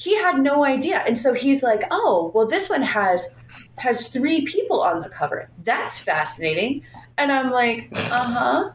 [0.00, 0.98] He had no idea.
[1.06, 3.34] And so he's like, oh, well, this one has
[3.76, 5.50] has three people on the cover.
[5.62, 6.82] That's fascinating.
[7.18, 8.70] And I'm like, uh-huh.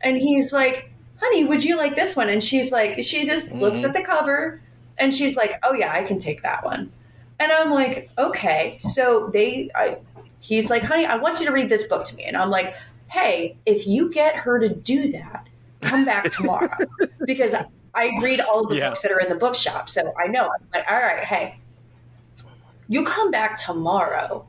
[0.00, 2.28] And he's like, honey, would you like this one?
[2.28, 3.60] And she's like, she just mm-hmm.
[3.60, 4.60] looks at the cover
[4.98, 6.90] and she's like, oh yeah, I can take that one.
[7.38, 8.78] And I'm like, okay.
[8.80, 9.98] So they, I,
[10.40, 12.24] he's like, honey, I want you to read this book to me.
[12.24, 12.74] And I'm like,
[13.08, 15.46] hey, if you get her to do that,
[15.80, 16.78] come back tomorrow
[17.26, 17.54] because
[17.94, 18.88] I read all the yeah.
[18.88, 19.88] books that are in the bookshop.
[19.90, 20.44] So I know.
[20.44, 21.58] I'm like, all right, hey,
[22.88, 24.46] you come back tomorrow.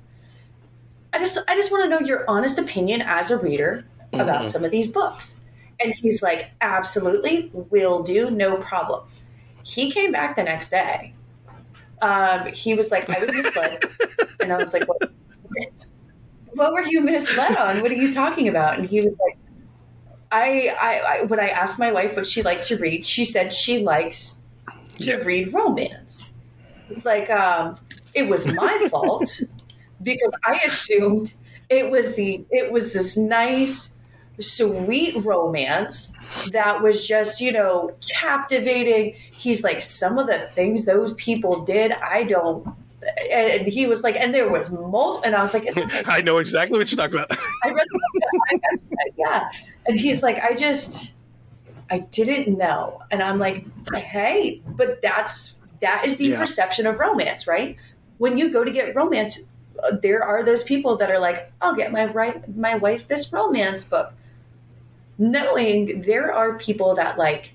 [1.11, 4.49] I just, I just want to know your honest opinion as a reader about mm-hmm.
[4.49, 5.39] some of these books.
[5.79, 9.05] And he's like, absolutely, will do, no problem.
[9.63, 11.13] He came back the next day.
[12.01, 13.83] Um, he was like, I was misled.
[14.39, 15.11] and I was like, what?
[16.53, 17.81] what were you misled on?
[17.81, 18.79] What are you talking about?
[18.79, 19.37] And he was like,
[20.33, 23.53] I, I, I when I asked my wife what she liked to read, she said
[23.53, 24.39] she likes
[24.97, 25.15] to yeah.
[25.15, 26.35] read romance.
[26.89, 27.77] It's like, um,
[28.15, 29.41] it was my fault
[30.01, 31.33] because I assumed
[31.69, 33.95] it was the it was this nice
[34.39, 36.17] sweet romance
[36.51, 39.15] that was just, you know, captivating.
[39.31, 42.67] He's like, some of the things those people did, I don't.
[43.31, 45.67] And he was like, and there was multiple, and I was like,
[46.07, 47.37] I know exactly what you're talking about.
[47.63, 47.87] I read,
[49.17, 49.49] yeah.
[49.85, 51.13] And he's like, I just,
[51.89, 53.01] I didn't know.
[53.11, 56.39] And I'm like, hey, but that's, that is the yeah.
[56.39, 57.77] perception of romance, right?
[58.17, 59.39] When you go to get romance,
[59.83, 63.33] uh, there are those people that are like, I'll get my right my wife this
[63.33, 64.13] romance book
[65.17, 67.51] knowing there are people that like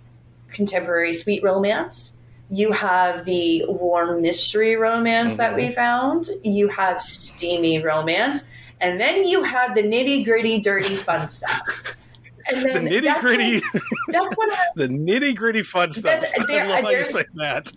[0.51, 2.15] contemporary sweet romance.
[2.51, 5.39] You have the warm mystery romance mm-hmm.
[5.39, 5.75] that we mm-hmm.
[5.75, 6.31] found.
[6.43, 8.45] You have steamy romance.
[8.81, 11.97] And then you have the nitty gritty, dirty, fun stuff.
[12.51, 13.63] And then the nitty gritty.
[14.09, 16.25] That's what I, the nitty gritty fun stuff.
[16.47, 17.73] There, I love how you say that.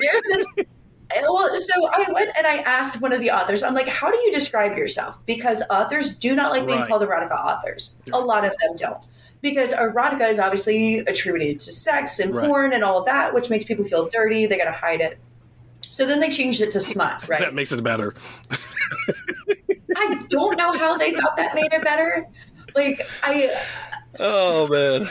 [0.00, 0.66] There's this.
[1.22, 3.62] Well, so I went and I asked one of the authors.
[3.62, 6.88] I'm like, "How do you describe yourself?" Because authors do not like being right.
[6.88, 7.94] called erotica authors.
[8.12, 8.98] A lot of them don't
[9.44, 12.48] because erotica is obviously attributed to sex and right.
[12.48, 14.46] porn and all of that, which makes people feel dirty.
[14.46, 15.18] They got to hide it.
[15.90, 17.38] So then they changed it to smut, right?
[17.38, 18.14] that makes it better.
[19.96, 22.26] I don't know how they thought that made it better.
[22.74, 23.54] Like I.
[24.18, 25.08] Oh man.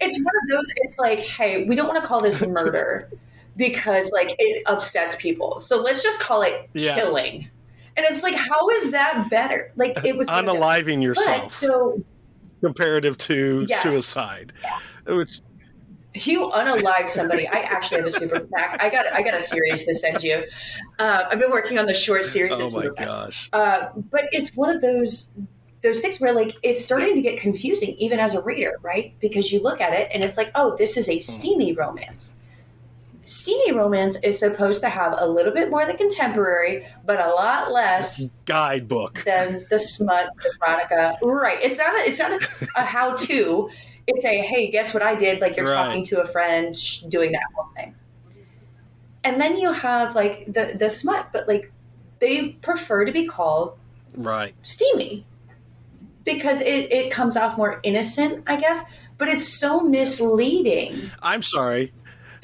[0.00, 0.72] It's one of those.
[0.76, 3.10] It's like, hey, we don't want to call this murder
[3.56, 5.58] because like it upsets people.
[5.58, 6.94] So let's just call it yeah.
[6.94, 7.50] killing.
[7.96, 9.72] And it's like, how is that better?
[9.74, 11.42] Like it was unaliving yourself.
[11.42, 12.02] But, so
[12.66, 13.82] comparative to yes.
[13.82, 14.52] suicide.
[14.62, 15.14] Yeah.
[15.14, 15.40] Which
[16.14, 17.46] you unalive somebody.
[17.46, 18.80] I actually have a super pack.
[18.80, 20.44] I got I got a series to send you.
[20.98, 22.54] Uh, I've been working on the short series.
[22.56, 23.48] Oh my gosh!
[23.52, 25.32] Uh, but it's one of those
[25.82, 29.14] those things where like it's starting to get confusing even as a reader, right?
[29.20, 32.32] Because you look at it and it's like, oh, this is a steamy romance
[33.26, 37.72] steamy romance is supposed to have a little bit more than contemporary, but a lot
[37.72, 40.30] less guidebook than the smut
[40.62, 41.18] erotica.
[41.22, 41.58] Right.
[41.60, 43.68] It's not a, it's not a, a how to.
[44.06, 45.40] It's a hey, guess what I did?
[45.40, 45.86] Like you're right.
[45.86, 46.74] talking to a friend,
[47.08, 47.94] doing that whole thing.
[49.24, 51.72] And then you have like the the smut, but like
[52.20, 53.76] they prefer to be called
[54.16, 55.26] right steamy
[56.24, 58.84] because it it comes off more innocent, I guess.
[59.18, 61.10] But it's so misleading.
[61.22, 61.92] I'm sorry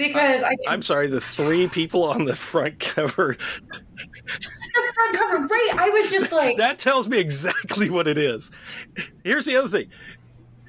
[0.08, 3.36] because I, I am sorry, the three people on the front cover.
[3.96, 5.74] the front cover, right?
[5.76, 8.50] I was just like that tells me exactly what it is.
[9.24, 9.88] Here's the other thing.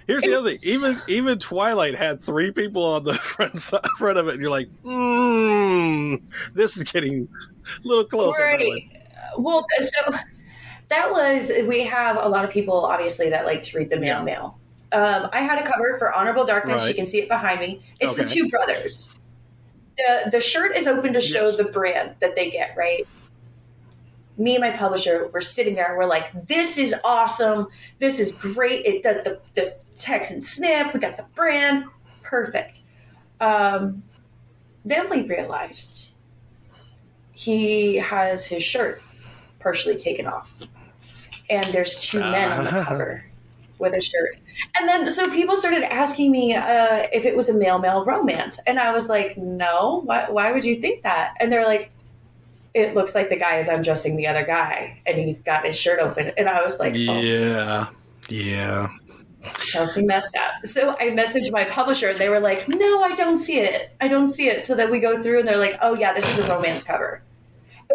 [0.07, 0.59] Here's the other thing.
[0.63, 4.51] Even even Twilight had three people on the front side, front of it, and you're
[4.51, 6.21] like, mm,
[6.53, 7.27] this is getting
[7.65, 8.41] a little closer.
[8.41, 8.89] Right.
[9.37, 10.13] Well, so
[10.89, 14.19] that was we have a lot of people obviously that like to read the mail
[14.19, 14.23] yeah.
[14.23, 14.59] mail.
[14.91, 16.81] Um, I had a cover for Honorable Darkness.
[16.81, 16.89] Right.
[16.89, 17.81] You can see it behind me.
[17.99, 18.23] It's okay.
[18.23, 19.17] the two brothers.
[19.97, 21.57] The the shirt is open to show yes.
[21.57, 23.07] the brand that they get, right?
[24.37, 27.67] Me and my publisher were sitting there and we're like, this is awesome.
[27.99, 28.83] This is great.
[28.85, 30.91] It does the, the text and snip.
[30.91, 31.85] We got the brand.
[32.23, 32.79] Perfect.
[33.39, 34.01] Um,
[34.83, 36.09] then we realized
[37.33, 39.03] he has his shirt
[39.59, 40.51] partially taken off.
[41.49, 43.25] And there's two men on the cover
[43.79, 44.37] with a shirt.
[44.77, 48.59] And then so people started asking me uh, if it was a male male romance,
[48.65, 50.01] and I was like, no.
[50.05, 51.35] Why, why would you think that?
[51.39, 51.91] And they're like,
[52.73, 55.99] it looks like the guy is undressing the other guy, and he's got his shirt
[55.99, 56.31] open.
[56.37, 56.95] And I was like, oh.
[56.95, 57.87] yeah,
[58.29, 58.89] yeah.
[59.65, 60.65] Chelsea messed up.
[60.65, 63.93] So I messaged my publisher, and they were like, no, I don't see it.
[63.99, 64.63] I don't see it.
[64.63, 67.21] So then we go through, and they're like, oh yeah, this is a romance cover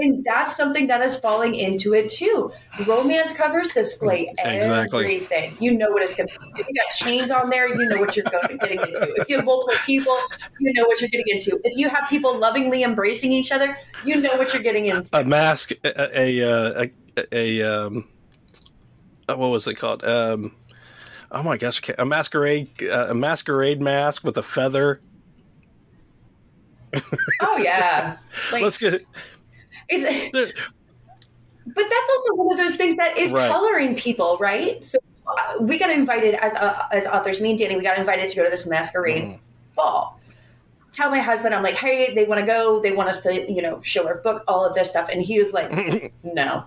[0.00, 2.52] and that's something that is falling into it too.
[2.86, 5.04] Romance covers display exactly.
[5.04, 5.52] everything.
[5.60, 6.60] You know what it's going to be.
[6.60, 9.14] If you got chains on there, you know what you're going getting into.
[9.16, 10.18] If you have multiple people,
[10.60, 11.60] you know what you're getting into.
[11.64, 15.16] If you have people lovingly embracing each other, you know what you're getting into.
[15.16, 18.08] A mask, a a, a, a um,
[19.28, 20.04] uh, what was it called?
[20.04, 20.54] Um,
[21.30, 25.00] oh my gosh, a masquerade uh, a masquerade mask with a feather.
[27.42, 28.16] oh yeah,
[28.52, 29.04] like, let's get.
[29.88, 30.52] It's,
[31.74, 33.50] but that's also one of those things that is right.
[33.50, 34.84] coloring people, right?
[34.84, 37.40] So uh, we got invited as uh, as authors.
[37.40, 39.38] Me and Danny, we got invited to go to this masquerade mm.
[39.74, 40.20] ball.
[40.92, 42.80] Tell my husband, I'm like, hey, they want to go.
[42.80, 45.38] They want us to, you know, show our book, all of this stuff, and he
[45.38, 46.64] was like, no.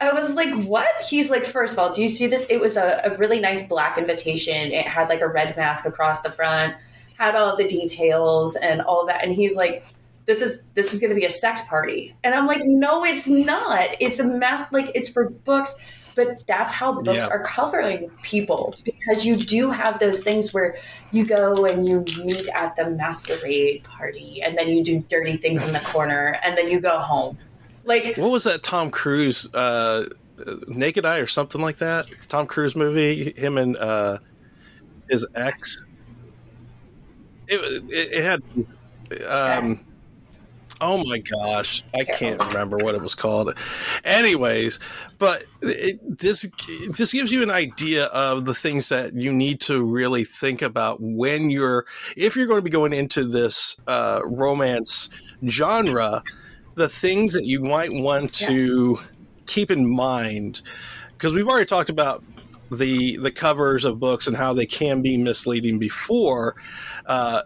[0.00, 0.90] I was like, what?
[1.08, 2.46] He's like, first of all, do you see this?
[2.50, 4.72] It was a, a really nice black invitation.
[4.72, 6.74] It had like a red mask across the front,
[7.16, 9.24] had all the details and all that.
[9.24, 9.86] And he's like,
[10.26, 12.14] this is this is going to be a sex party.
[12.24, 13.88] And i'm like no it's not.
[14.00, 15.74] It's a math like it's for books.
[16.16, 17.28] But that's how books yeah.
[17.28, 20.78] are covering people because you do have those things where
[21.10, 25.66] you go and you meet at the masquerade party and then you do dirty things
[25.66, 27.36] in the corner and then you go home.
[27.84, 30.06] Like what was that tom cruise uh
[30.68, 32.06] naked eye or something like that?
[32.28, 34.18] Tom cruise movie him and uh
[35.10, 35.82] his ex.
[37.48, 38.42] It, it, it had
[39.26, 39.76] um
[40.86, 43.56] Oh my gosh, I can't remember what it was called.
[44.04, 44.78] Anyways,
[45.18, 46.46] but it, this
[46.90, 50.98] this gives you an idea of the things that you need to really think about
[51.00, 51.86] when you're
[52.18, 55.08] if you're going to be going into this uh, romance
[55.48, 56.22] genre,
[56.74, 58.98] the things that you might want to
[59.46, 60.60] keep in mind
[61.12, 62.22] because we've already talked about
[62.70, 66.56] the the covers of books and how they can be misleading before.
[67.06, 67.42] Uh,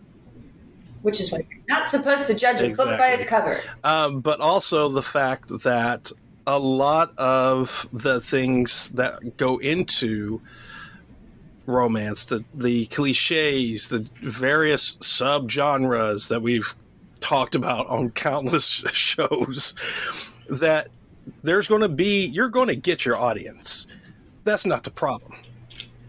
[1.03, 3.61] which is why you're not supposed to judge a book by its cover.
[3.85, 6.11] Um, but also the fact that
[6.47, 10.41] a lot of the things that go into
[11.67, 16.75] romance, the the cliches, the various subgenres that we've
[17.21, 19.75] talked about on countless shows,
[20.49, 20.89] that
[21.43, 23.87] there's going to be you're going to get your audience.
[24.45, 25.35] That's not the problem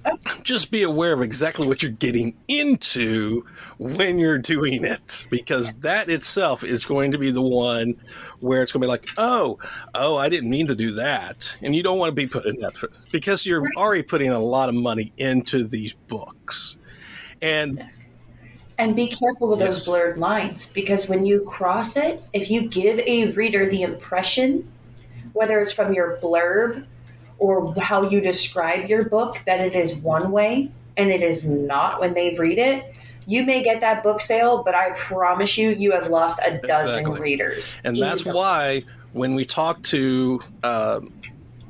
[0.44, 3.46] just be aware of exactly what you're getting into
[3.78, 7.96] when you're doing it because that itself is going to be the one
[8.40, 9.58] where it's going to be like oh
[9.96, 11.58] oh i didn't mean to do that.
[11.62, 12.74] And you don't want to be put in that
[13.12, 16.78] because you're already putting a lot of money into these books.
[17.42, 17.86] And
[18.78, 19.70] and be careful with yes.
[19.70, 24.72] those blurred lines because when you cross it if you give a reader the impression
[25.34, 26.86] whether it's from your blurb
[27.40, 32.00] or how you describe your book that it is one way and it is not
[32.00, 32.94] when they read it,
[33.26, 37.00] you may get that book sale, but I promise you, you have lost a dozen
[37.00, 37.22] exactly.
[37.22, 37.80] readers.
[37.84, 38.10] And easily.
[38.10, 41.00] that's why when we talk to uh,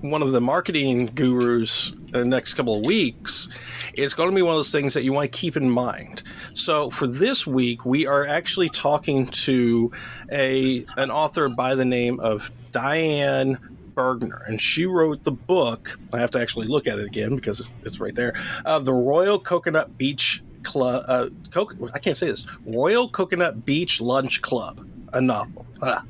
[0.02, 3.50] one of the marketing gurus the next couple of weeks,
[3.94, 6.24] it's going to be one of those things that you want to keep in mind.
[6.54, 9.92] So for this week, we are actually talking to
[10.32, 13.58] a an author by the name of Diane
[14.00, 16.00] Bergner, and she wrote the book.
[16.14, 18.34] I have to actually look at it again because it's, right there.
[18.64, 21.04] Uh, the Royal Coconut Beach Club.
[21.06, 22.46] Uh, Co- I can't say this.
[22.66, 25.68] Royal Coconut Beach Lunch Club, a novel.
[25.82, 26.04] Ah.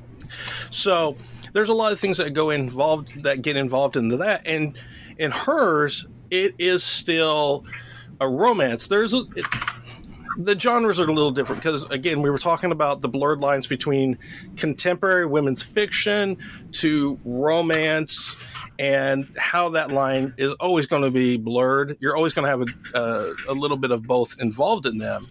[0.70, 1.18] So
[1.54, 4.78] there's a lot of things that go involved that get involved into that, and
[5.18, 7.66] in hers, it is still
[8.22, 8.88] a romance.
[8.88, 9.24] There's a.
[9.36, 9.46] It,
[10.38, 13.68] the genres are a little different because again we were talking about the blurred lines
[13.68, 14.18] between
[14.56, 16.38] contemporary women's fiction
[16.72, 18.38] to romance
[18.78, 21.98] and how that line is always going to be blurred.
[22.00, 25.28] You're always going to have a, a little bit of both involved in them.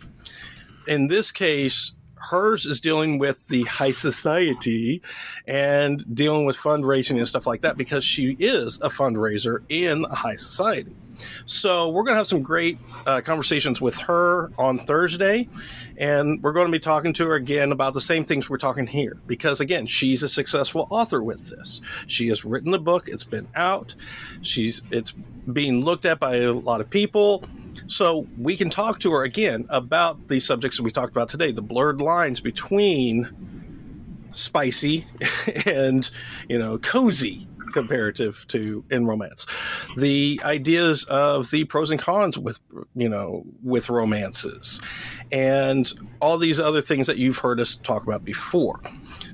[0.86, 5.00] In this case hers is dealing with the high society
[5.46, 10.34] and dealing with fundraising and stuff like that because she is a fundraiser in high
[10.34, 10.94] society
[11.44, 15.48] so we're going to have some great uh, conversations with her on Thursday,
[15.96, 18.86] and we're going to be talking to her again about the same things we're talking
[18.86, 19.18] here.
[19.26, 21.80] Because again, she's a successful author with this.
[22.06, 23.94] She has written the book; it's been out.
[24.42, 25.12] She's it's
[25.52, 27.44] being looked at by a lot of people.
[27.86, 31.52] So we can talk to her again about the subjects that we talked about today,
[31.52, 33.48] the blurred lines between
[34.30, 35.06] spicy
[35.66, 36.10] and
[36.48, 37.48] you know cozy
[37.78, 39.46] comparative to in romance.
[39.96, 42.60] The ideas of the pros and cons with
[42.94, 44.80] you know with romances,
[45.30, 48.80] and all these other things that you've heard us talk about before.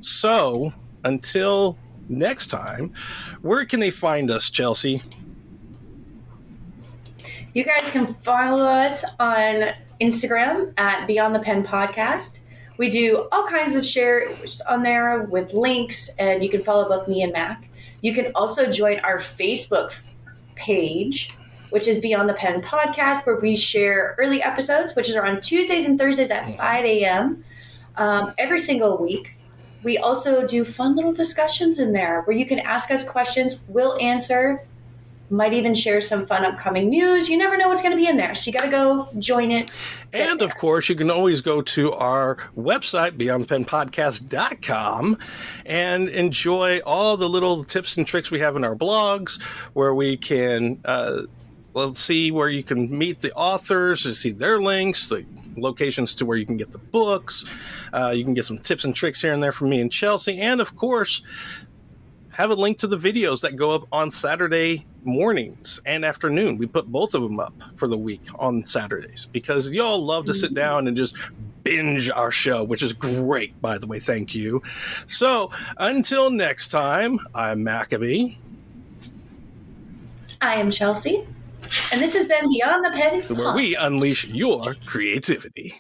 [0.01, 0.73] So
[1.05, 1.79] until
[2.09, 2.93] next time,
[3.43, 5.03] where can they find us, Chelsea?
[7.55, 12.41] You guys can follow us on Instagram at Beyond the Pen Podcast.
[12.79, 17.07] We do all kinds of shares on there with links, and you can follow both
[17.07, 17.69] me and Mac.
[18.05, 19.99] You can also join our Facebook
[20.57, 21.35] page,
[21.71, 25.87] which is Beyond the Pen podcast, where we share early episodes, which are on Tuesdays
[25.87, 27.43] and Thursdays at 5 a.m.
[27.97, 29.39] Um, every single week.
[29.85, 33.99] We also do fun little discussions in there where you can ask us questions, we'll
[33.99, 34.67] answer,
[35.31, 37.29] might even share some fun upcoming news.
[37.29, 38.35] You never know what's going to be in there.
[38.35, 39.71] So you got to go join it.
[40.13, 45.19] And of course, you can always go to our website, beyondthepenpodcast.com,
[45.67, 49.41] and enjoy all the little tips and tricks we have in our blogs
[49.73, 50.81] where we can.
[50.85, 51.23] Uh,
[51.75, 55.25] let's see where you can meet the authors, to see their links, the
[55.57, 57.45] locations to where you can get the books.
[57.93, 60.41] Uh, you can get some tips and tricks here and there from me and Chelsea.
[60.41, 61.23] And of course,
[62.35, 66.59] have a link to the videos that go up on Saturday mornings and afternoon.
[66.59, 70.35] We put both of them up for the week on Saturdays because y'all love to
[70.35, 70.57] sit mm-hmm.
[70.57, 71.17] down and just
[71.63, 74.01] binge our show, which is great, by the way.
[74.01, 74.63] Thank you.
[75.07, 78.37] So until next time, I'm Maccabee.
[80.41, 81.27] I am Chelsea.
[81.93, 85.75] And this has been Beyond the Pen, where we unleash your creativity.